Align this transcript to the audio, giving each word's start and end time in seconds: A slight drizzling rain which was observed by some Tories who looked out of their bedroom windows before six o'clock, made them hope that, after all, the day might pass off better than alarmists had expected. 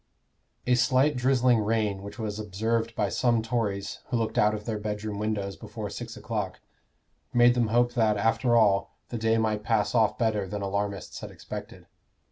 A 0.65 0.73
slight 0.73 1.15
drizzling 1.15 1.59
rain 1.59 2.01
which 2.01 2.17
was 2.17 2.39
observed 2.39 2.95
by 2.95 3.07
some 3.07 3.43
Tories 3.43 3.99
who 4.07 4.17
looked 4.17 4.39
out 4.39 4.55
of 4.55 4.65
their 4.65 4.79
bedroom 4.79 5.19
windows 5.19 5.55
before 5.55 5.91
six 5.91 6.17
o'clock, 6.17 6.59
made 7.35 7.53
them 7.53 7.67
hope 7.67 7.93
that, 7.93 8.17
after 8.17 8.55
all, 8.55 8.95
the 9.09 9.19
day 9.19 9.37
might 9.37 9.61
pass 9.63 9.93
off 9.93 10.17
better 10.17 10.47
than 10.47 10.63
alarmists 10.63 11.19
had 11.19 11.29
expected. 11.29 11.85